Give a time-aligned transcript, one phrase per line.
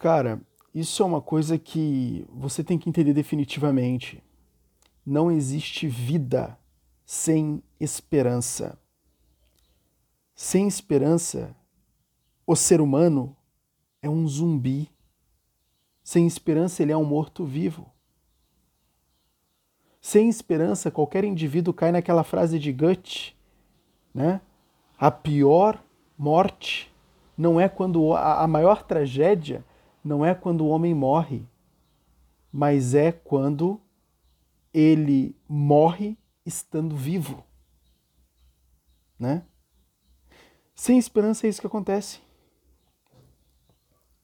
[0.00, 0.40] Cara,
[0.74, 4.24] isso é uma coisa que você tem que entender definitivamente.
[5.04, 6.58] Não existe vida
[7.04, 8.78] sem esperança.
[10.34, 11.54] Sem esperança,
[12.46, 13.36] o ser humano
[14.00, 14.90] é um zumbi.
[16.02, 17.86] Sem esperança, ele é um morto-vivo.
[20.00, 23.36] Sem esperança, qualquer indivíduo cai naquela frase de Goethe,
[24.14, 24.40] né?
[24.98, 25.84] A pior
[26.16, 26.90] morte
[27.36, 29.62] não é quando a maior tragédia
[30.02, 31.46] não é quando o homem morre,
[32.52, 33.80] mas é quando
[34.72, 37.44] ele morre estando vivo,
[39.18, 39.44] né?
[40.74, 42.20] Sem esperança é isso que acontece.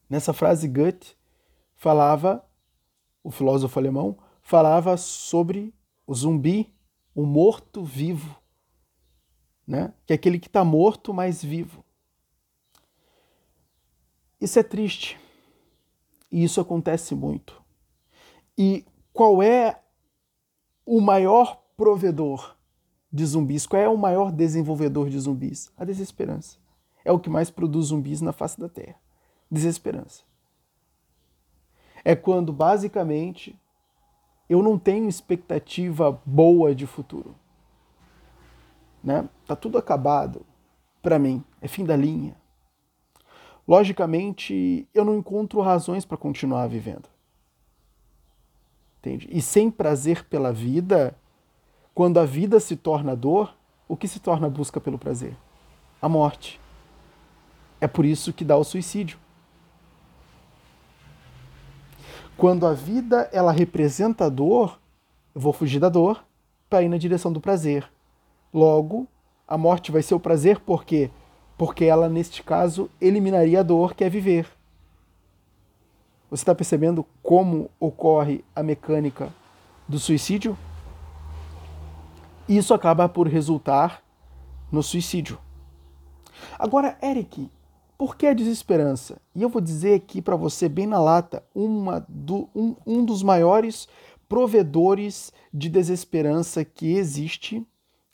[0.09, 1.15] Nessa frase Goethe
[1.75, 2.43] falava
[3.23, 5.73] o filósofo alemão falava sobre
[6.07, 6.73] o zumbi,
[7.13, 8.41] o morto-vivo,
[9.67, 9.93] né?
[10.05, 11.83] que é aquele que está morto, mas vivo.
[14.39, 15.19] Isso é triste.
[16.31, 17.61] E isso acontece muito.
[18.57, 19.79] E qual é
[20.85, 22.55] o maior provedor
[23.11, 23.65] de zumbis?
[23.65, 25.71] Qual é o maior desenvolvedor de zumbis?
[25.77, 26.57] A desesperança.
[27.05, 28.95] É o que mais produz zumbis na face da Terra.
[29.49, 30.23] Desesperança.
[32.03, 33.57] É quando, basicamente,
[34.49, 37.35] eu não tenho expectativa boa de futuro.
[39.03, 39.27] Né?
[39.45, 40.45] Tá tudo acabado
[41.01, 42.35] para mim, é fim da linha.
[43.67, 47.09] Logicamente, eu não encontro razões para continuar vivendo.
[48.99, 49.27] Entende?
[49.29, 51.15] E sem prazer pela vida,
[51.93, 53.55] quando a vida se torna dor,
[53.87, 55.35] o que se torna a busca pelo prazer?
[56.01, 56.59] A morte.
[57.81, 59.19] É por isso que dá o suicídio.
[62.37, 64.79] Quando a vida ela representa a dor,
[65.33, 66.23] eu vou fugir da dor
[66.69, 67.89] para ir na direção do prazer.
[68.53, 69.07] Logo,
[69.47, 71.09] a morte vai ser o prazer por quê?
[71.57, 74.47] Porque ela, neste caso, eliminaria a dor que é viver.
[76.29, 79.33] Você está percebendo como ocorre a mecânica
[79.87, 80.57] do suicídio?
[82.47, 84.03] Isso acaba por resultar
[84.71, 85.39] no suicídio.
[86.59, 87.49] Agora, Eric,
[87.97, 89.19] por que a desesperança?
[89.33, 91.43] E eu vou dizer aqui para você, bem na lata,
[92.07, 93.87] do, um, um dos maiores
[94.29, 97.65] provedores de desesperança que existe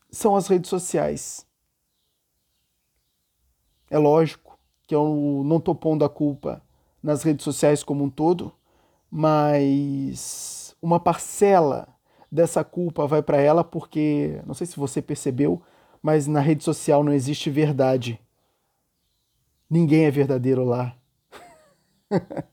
[0.09, 1.45] são as redes sociais.
[3.93, 6.63] É lógico que eu não estou pondo a culpa
[7.03, 8.51] nas redes sociais como um todo,
[9.11, 11.87] mas uma parcela
[12.31, 15.61] dessa culpa vai para ela porque, não sei se você percebeu,
[16.01, 18.19] mas na rede social não existe verdade.
[19.69, 20.97] Ninguém é verdadeiro lá.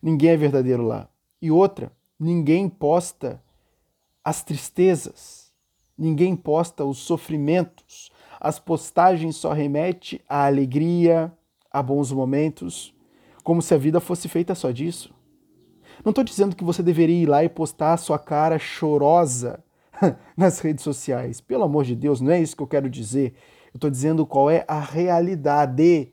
[0.00, 1.06] ninguém é verdadeiro lá.
[1.42, 3.42] E outra, ninguém posta
[4.24, 5.52] as tristezas,
[5.98, 8.10] ninguém posta os sofrimentos.
[8.44, 11.32] As postagens só remete à alegria,
[11.70, 12.92] a bons momentos,
[13.44, 15.14] como se a vida fosse feita só disso.
[16.04, 19.62] Não estou dizendo que você deveria ir lá e postar a sua cara chorosa
[20.36, 21.40] nas redes sociais.
[21.40, 23.34] Pelo amor de Deus, não é isso que eu quero dizer.
[23.72, 26.12] Eu estou dizendo qual é a realidade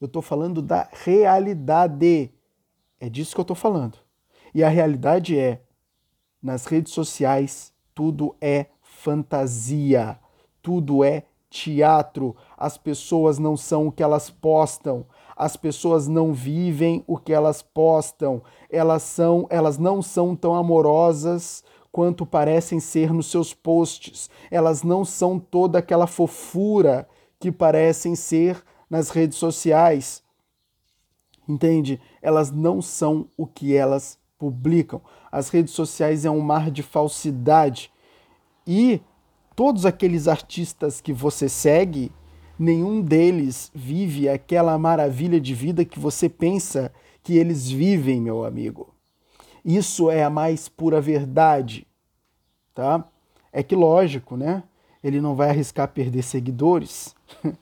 [0.00, 2.32] eu estou falando da realidade.
[3.00, 3.98] É disso que eu estou falando.
[4.54, 5.62] E a realidade é:
[6.42, 10.18] nas redes sociais, tudo é fantasia,
[10.62, 12.36] tudo é teatro.
[12.56, 15.06] As pessoas não são o que elas postam.
[15.36, 18.42] As pessoas não vivem o que elas postam.
[18.70, 24.28] Elas são, elas não são tão amorosas quanto parecem ser nos seus posts.
[24.50, 27.08] Elas não são toda aquela fofura
[27.38, 30.22] que parecem ser nas redes sociais.
[31.48, 32.00] Entende?
[32.20, 35.00] Elas não são o que elas publicam.
[35.30, 37.90] As redes sociais é um mar de falsidade.
[38.66, 39.00] E
[39.58, 42.12] todos aqueles artistas que você segue,
[42.56, 46.92] nenhum deles vive aquela maravilha de vida que você pensa
[47.24, 48.94] que eles vivem, meu amigo.
[49.64, 51.84] Isso é a mais pura verdade,
[52.72, 53.04] tá?
[53.52, 54.62] É que lógico, né?
[55.02, 57.16] Ele não vai arriscar perder seguidores.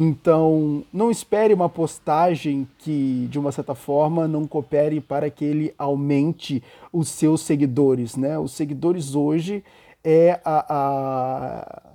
[0.00, 5.74] Então, não espere uma postagem que, de uma certa forma, não coopere para que ele
[5.76, 8.16] aumente os seus seguidores.
[8.16, 8.38] Né?
[8.38, 9.62] Os seguidores hoje
[10.04, 11.92] é a, a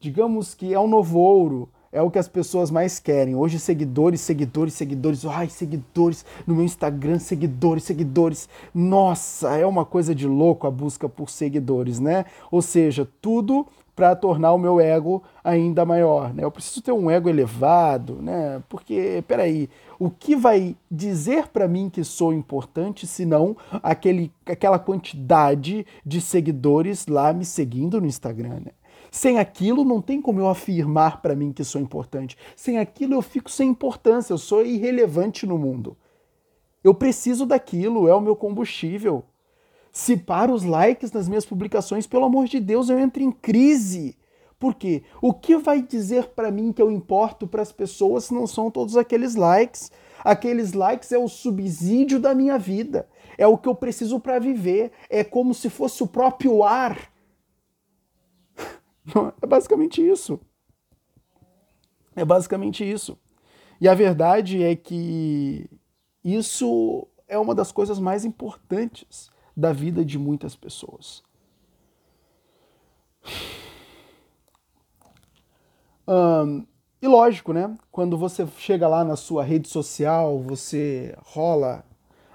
[0.00, 3.34] digamos que é um novo ouro, é o que as pessoas mais querem.
[3.34, 8.48] Hoje, seguidores, seguidores, seguidores, ai, seguidores no meu Instagram, seguidores, seguidores.
[8.74, 12.26] Nossa, é uma coisa de louco a busca por seguidores, né?
[12.50, 13.66] Ou seja, tudo
[13.98, 16.32] para tornar o meu ego ainda maior.
[16.32, 16.44] Né?
[16.44, 18.62] Eu preciso ter um ego elevado, né?
[18.68, 19.68] porque, peraí,
[19.98, 26.20] o que vai dizer para mim que sou importante se não aquele, aquela quantidade de
[26.20, 28.60] seguidores lá me seguindo no Instagram?
[28.66, 28.70] Né?
[29.10, 32.38] Sem aquilo, não tem como eu afirmar para mim que sou importante.
[32.54, 35.96] Sem aquilo, eu fico sem importância, eu sou irrelevante no mundo.
[36.84, 39.24] Eu preciso daquilo, é o meu combustível.
[39.98, 44.16] Se para os likes nas minhas publicações, pelo amor de Deus, eu entro em crise.
[44.56, 45.02] Por quê?
[45.20, 48.70] O que vai dizer para mim que eu importo para as pessoas se não são
[48.70, 49.90] todos aqueles likes?
[50.20, 54.92] Aqueles likes é o subsídio da minha vida, é o que eu preciso para viver,
[55.10, 57.12] é como se fosse o próprio ar.
[59.42, 60.38] É basicamente isso.
[62.14, 63.18] É basicamente isso.
[63.80, 65.68] E a verdade é que
[66.22, 71.20] isso é uma das coisas mais importantes da vida de muitas pessoas.
[77.02, 77.76] E lógico, né?
[77.90, 81.84] Quando você chega lá na sua rede social, você rola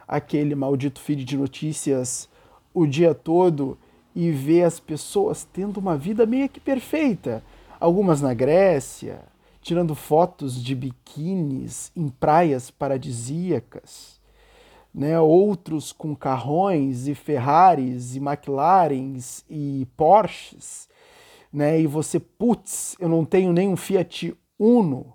[0.06, 2.28] aquele maldito feed de notícias
[2.74, 3.78] o dia todo
[4.14, 7.42] e vê as pessoas tendo uma vida meio que perfeita.
[7.80, 9.24] Algumas na Grécia,
[9.62, 14.22] tirando fotos de biquínis em praias paradisíacas,
[14.94, 15.20] né?
[15.20, 20.88] outros com carrões e Ferraris e McLarens e Porsches
[21.54, 21.80] né?
[21.80, 25.14] E você, putz, eu não tenho nem um Fiat Uno.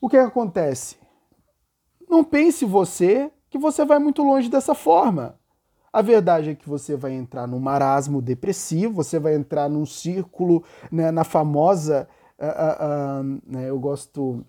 [0.00, 0.96] O que, é que acontece?
[2.08, 5.36] Não pense você que você vai muito longe dessa forma.
[5.92, 10.62] A verdade é que você vai entrar num marasmo depressivo, você vai entrar num círculo,
[10.92, 12.08] né, na famosa.
[12.38, 14.46] Uh, uh, uh, né, eu gosto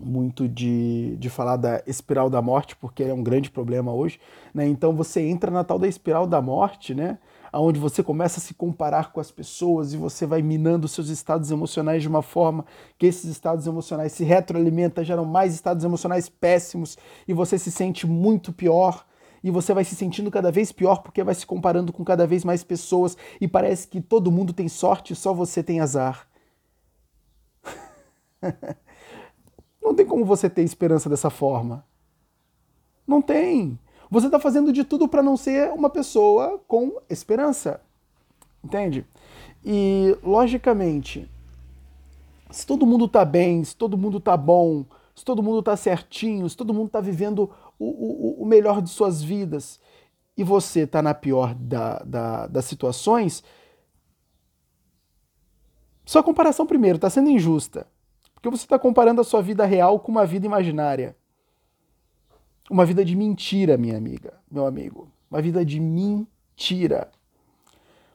[0.00, 4.18] muito de, de falar da espiral da morte, porque é um grande problema hoje.
[4.54, 4.66] Né?
[4.66, 7.18] Então você entra na tal da espiral da morte, né?
[7.52, 11.50] onde você começa a se comparar com as pessoas e você vai minando seus estados
[11.50, 12.64] emocionais de uma forma
[12.96, 16.96] que esses estados emocionais se retroalimentam, geram mais estados emocionais péssimos
[17.26, 19.04] e você se sente muito pior.
[19.42, 22.44] E você vai se sentindo cada vez pior porque vai se comparando com cada vez
[22.44, 26.28] mais pessoas e parece que todo mundo tem sorte e só você tem azar.
[29.82, 31.84] Não tem como você ter esperança dessa forma.
[33.06, 33.78] Não tem.
[34.10, 37.80] Você está fazendo de tudo para não ser uma pessoa com esperança.
[38.62, 39.06] Entende?
[39.64, 41.30] E, logicamente,
[42.50, 44.84] se todo mundo está bem, se todo mundo está bom,
[45.14, 48.90] se todo mundo está certinho, se todo mundo está vivendo o, o, o, melhor de
[48.90, 49.78] suas vidas
[50.36, 53.44] e você está na pior da, da, das situações,
[56.04, 57.86] sua comparação, primeiro, está sendo injusta.
[58.40, 61.14] Porque você está comparando a sua vida real com uma vida imaginária.
[62.70, 65.08] Uma vida de mentira, minha amiga, meu amigo.
[65.30, 67.10] Uma vida de mentira.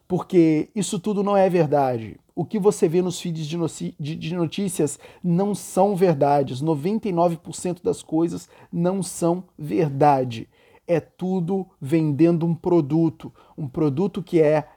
[0.08, 2.20] Porque isso tudo não é verdade.
[2.36, 6.62] O que você vê nos feeds de notícias não são verdades.
[6.62, 10.50] 99% das coisas não são verdade.
[10.88, 13.32] É tudo vendendo um produto.
[13.56, 14.68] Um produto que é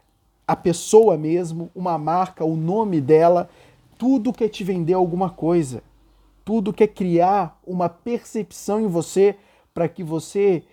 [0.46, 3.48] a pessoa mesmo, uma marca, o nome dela.
[3.98, 5.82] Tudo quer te vender alguma coisa.
[6.44, 9.36] Tudo quer criar uma percepção em você
[9.74, 10.64] para que você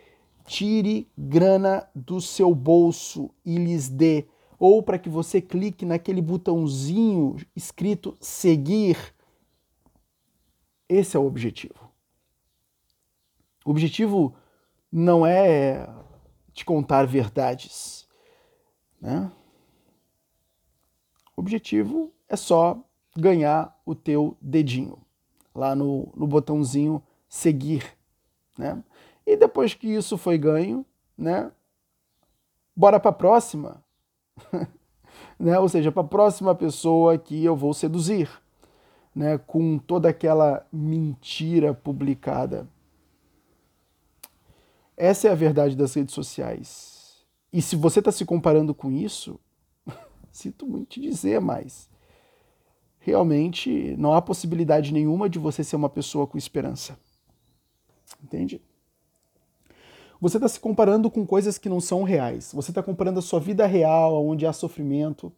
[0.45, 4.27] tire grana do seu bolso e lhes dê,
[4.59, 8.95] ou para que você clique naquele botãozinho escrito seguir.
[10.87, 11.91] Esse é o objetivo.
[13.65, 14.35] O objetivo
[14.91, 15.89] não é
[16.53, 18.07] te contar verdades,
[19.01, 19.31] né?
[21.35, 22.81] O objetivo é só
[23.17, 24.97] ganhar o teu dedinho
[25.53, 27.97] lá no, no botãozinho seguir,
[28.57, 28.83] né?
[29.25, 30.85] E depois que isso foi ganho,
[31.17, 31.51] né?
[32.75, 33.83] Bora para a próxima.
[35.39, 35.57] né?
[35.57, 38.29] Ou seja, para a próxima pessoa que eu vou seduzir,
[39.15, 39.37] né?
[39.37, 42.67] Com toda aquela mentira publicada.
[44.97, 47.25] Essa é a verdade das redes sociais.
[47.51, 49.39] E se você está se comparando com isso,
[50.31, 51.89] sinto muito te dizer, mas
[53.05, 56.97] realmente não há possibilidade nenhuma de você ser uma pessoa com esperança.
[58.23, 58.59] Entende?
[60.19, 62.51] Você está se comparando com coisas que não são reais.
[62.51, 65.31] Você está comparando a sua vida real, onde há sofrimento,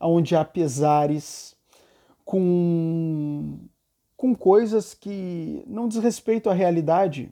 [0.00, 1.54] onde há pesares,
[2.24, 3.58] com,
[4.16, 7.30] com coisas que não diz respeito à realidade,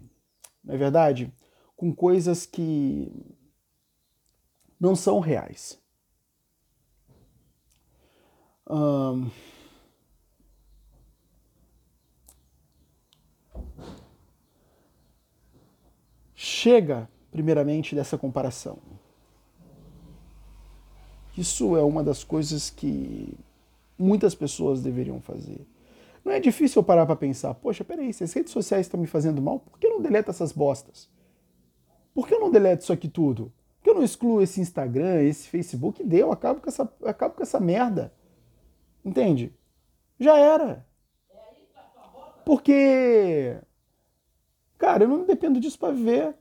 [0.63, 1.33] não é verdade?
[1.75, 3.11] Com coisas que
[4.79, 5.83] não são reais.
[8.69, 9.31] Hum,
[16.65, 18.79] chega, primeiramente, dessa comparação.
[21.37, 23.35] Isso é uma das coisas que
[23.99, 25.61] muitas pessoas deveriam fazer.
[26.25, 29.07] Não é difícil eu parar para pensar, poxa, peraí, se as redes sociais estão me
[29.07, 31.11] fazendo mal, por que eu não deleto essas bostas?
[32.15, 33.53] Por que eu não deleto isso aqui tudo?
[33.77, 36.03] Por que eu não excluo esse Instagram, esse Facebook?
[36.03, 38.11] Deu, acabo com essa, acabo com essa merda.
[39.05, 39.53] Entende?
[40.19, 40.87] Já era.
[42.43, 43.59] Porque
[44.85, 46.35] Cara, eu não dependo disso para viver.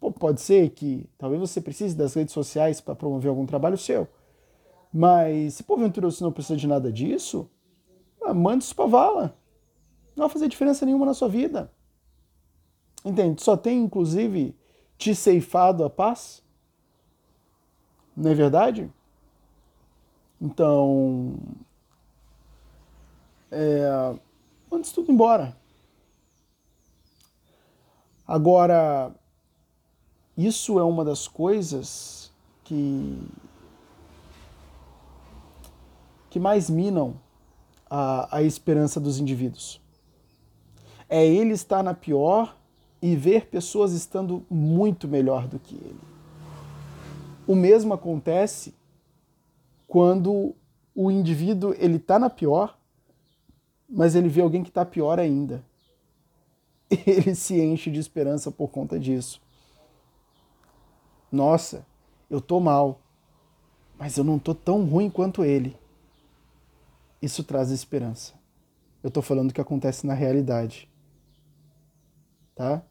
[0.00, 4.08] Pô, pode ser que talvez você precise das redes sociais para promover algum trabalho seu.
[4.92, 7.48] Mas se porventura você não precisa de nada disso,
[8.22, 9.36] ah, mande isso para vala.
[10.16, 11.70] Não vai fazer diferença nenhuma na sua vida.
[13.04, 13.42] Entende?
[13.42, 14.56] Só tem, inclusive,
[14.96, 16.42] te ceifado a paz.
[18.16, 18.90] Não é verdade?
[20.40, 21.34] Então,
[23.50, 24.14] é,
[24.80, 25.56] isso tudo embora.
[28.26, 29.14] Agora,
[30.46, 32.32] isso é uma das coisas
[32.64, 33.18] que
[36.30, 37.14] que mais minam
[37.90, 39.80] a, a esperança dos indivíduos.
[41.08, 42.56] É ele estar na pior
[43.02, 45.98] e ver pessoas estando muito melhor do que ele.
[47.48, 48.72] O mesmo acontece
[49.88, 50.54] quando
[50.94, 52.78] o indivíduo ele está na pior,
[53.88, 55.64] mas ele vê alguém que está pior ainda.
[57.06, 59.40] Ele se enche de esperança por conta disso.
[61.30, 61.86] Nossa,
[62.28, 63.00] eu tô mal,
[63.98, 65.76] mas eu não tô tão ruim quanto ele.
[67.20, 68.34] Isso traz esperança.
[69.02, 70.88] Eu estou falando que acontece na realidade.
[72.54, 72.82] Tá?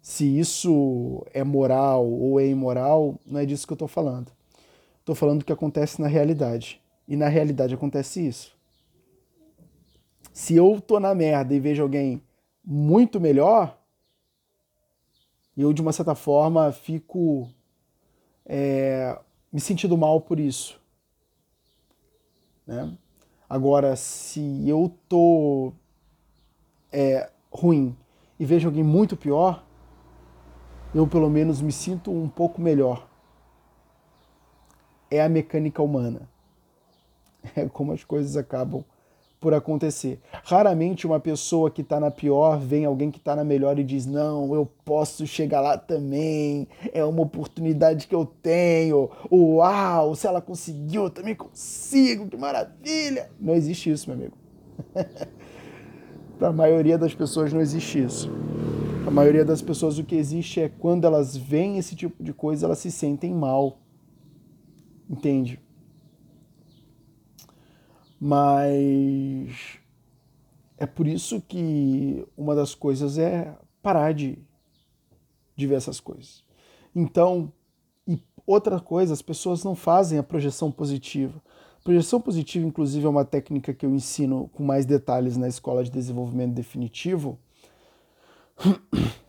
[0.00, 4.32] Se isso é moral ou é imoral, não é disso que eu estou falando.
[5.00, 6.80] Estou falando que acontece na realidade.
[7.06, 8.56] E na realidade acontece isso.
[10.32, 12.22] Se eu tô na merda e vejo alguém
[12.64, 13.78] muito melhor,
[15.56, 17.48] eu de uma certa forma fico
[18.52, 19.16] é,
[19.52, 20.80] me sentindo mal por isso.
[22.66, 22.92] Né?
[23.48, 25.72] Agora, se eu tô
[26.90, 27.96] é, ruim
[28.40, 29.64] e vejo alguém muito pior,
[30.92, 33.08] eu pelo menos me sinto um pouco melhor.
[35.08, 36.28] É a mecânica humana.
[37.56, 38.84] É como as coisas acabam
[39.40, 40.20] por acontecer.
[40.44, 44.04] Raramente uma pessoa que está na pior vem alguém que está na melhor e diz:
[44.04, 49.10] Não, eu posso chegar lá também, é uma oportunidade que eu tenho.
[49.32, 53.30] Uau, se ela conseguiu, eu também consigo, que maravilha!
[53.40, 54.36] Não existe isso, meu amigo.
[56.38, 58.30] Para a maioria das pessoas não existe isso.
[59.06, 62.66] A maioria das pessoas o que existe é quando elas veem esse tipo de coisa,
[62.66, 63.78] elas se sentem mal.
[65.08, 65.58] Entende?
[68.20, 69.78] Mas
[70.76, 74.38] é por isso que uma das coisas é parar de,
[75.56, 76.44] de ver essas coisas.
[76.94, 77.50] Então,
[78.06, 81.40] e outra coisa, as pessoas não fazem a projeção positiva.
[81.82, 85.90] Projeção positiva, inclusive, é uma técnica que eu ensino com mais detalhes na Escola de
[85.90, 87.38] Desenvolvimento Definitivo,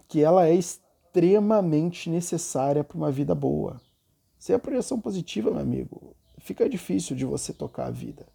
[0.10, 3.80] que ela é extremamente necessária para uma vida boa.
[4.38, 8.26] Sem a projeção positiva, meu amigo, fica difícil de você tocar a vida.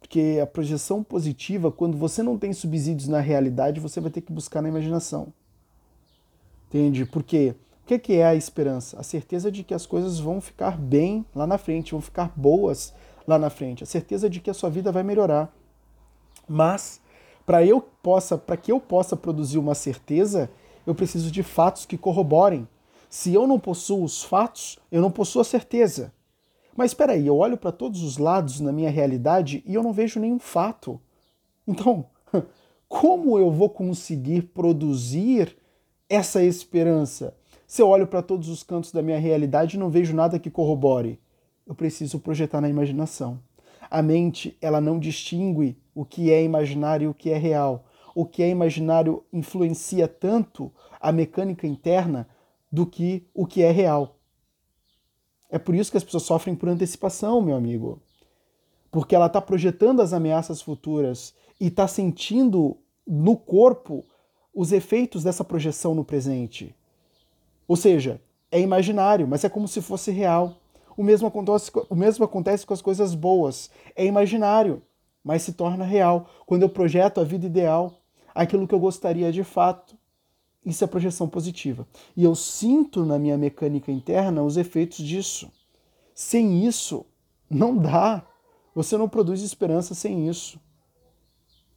[0.00, 4.32] Porque a projeção positiva, quando você não tem subsídios na realidade, você vai ter que
[4.32, 5.32] buscar na imaginação.
[6.68, 7.04] Entende?
[7.04, 8.98] Porque o que é a esperança?
[8.98, 12.94] A certeza de que as coisas vão ficar bem lá na frente, vão ficar boas
[13.26, 13.82] lá na frente.
[13.82, 15.52] A certeza de que a sua vida vai melhorar.
[16.46, 17.00] Mas
[17.44, 20.50] para eu possa, para que eu possa produzir uma certeza,
[20.86, 22.68] eu preciso de fatos que corroborem.
[23.08, 26.12] Se eu não possuo os fatos, eu não possuo a certeza.
[26.78, 29.92] Mas espera aí, eu olho para todos os lados na minha realidade e eu não
[29.92, 31.00] vejo nenhum fato.
[31.66, 32.06] Então,
[32.88, 35.56] como eu vou conseguir produzir
[36.08, 37.34] essa esperança?
[37.66, 40.52] Se eu olho para todos os cantos da minha realidade e não vejo nada que
[40.52, 41.18] corrobore,
[41.66, 43.40] eu preciso projetar na imaginação.
[43.90, 47.86] A mente, ela não distingue o que é imaginário e o que é real.
[48.14, 50.70] O que é imaginário influencia tanto
[51.00, 52.28] a mecânica interna
[52.70, 54.17] do que o que é real.
[55.50, 58.00] É por isso que as pessoas sofrem por antecipação, meu amigo.
[58.90, 62.76] Porque ela está projetando as ameaças futuras e está sentindo
[63.06, 64.04] no corpo
[64.54, 66.74] os efeitos dessa projeção no presente.
[67.66, 70.56] Ou seja, é imaginário, mas é como se fosse real.
[70.96, 73.70] O mesmo acontece, o mesmo acontece com as coisas boas.
[73.94, 74.82] É imaginário,
[75.22, 76.28] mas se torna real.
[76.46, 78.00] Quando eu projeto a vida ideal,
[78.34, 79.96] aquilo que eu gostaria de fato.
[80.68, 81.88] Isso é projeção positiva.
[82.14, 85.50] E eu sinto na minha mecânica interna os efeitos disso.
[86.14, 87.06] Sem isso,
[87.48, 88.22] não dá.
[88.74, 90.60] Você não produz esperança sem isso.